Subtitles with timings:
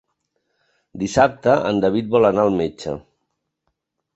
[1.03, 2.99] Dissabte en David vol anar al metge.